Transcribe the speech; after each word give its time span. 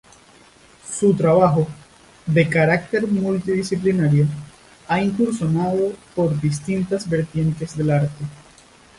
Su 0.91 1.13
trabajo, 1.13 1.67
de 2.25 2.49
carácter 2.49 3.05
multidisciplinario, 3.05 4.25
ha 4.87 4.99
incursionado 4.99 5.93
por 6.15 6.41
distintas 6.41 7.07
vertientes 7.07 7.77
del 7.77 7.91
arte. 7.91 8.25